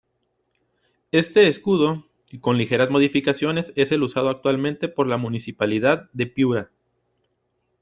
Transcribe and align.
Este 1.11 1.47
escudo, 1.47 2.07
con 2.39 2.57
ligeras 2.57 2.89
modificaciones 2.89 3.71
es 3.75 3.91
el 3.91 4.01
usado 4.01 4.29
actualmente 4.31 4.87
por 4.87 5.05
la 5.05 5.17
Municipalidad 5.17 6.09
de 6.11 6.25
Piura. 6.25 6.71